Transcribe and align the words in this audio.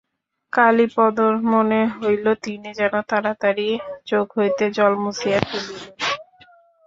কালীপদর 0.53 1.33
মনে 1.51 1.81
হইল, 1.95 2.25
তিনি 2.43 2.69
যেন 2.79 2.93
তাড়াতাড়ি 3.09 3.67
চোখ 4.05 4.27
হইতে 4.37 4.65
জল 4.77 4.93
মুছিয়া 5.03 5.39
ফেলিলেন। 5.47 5.91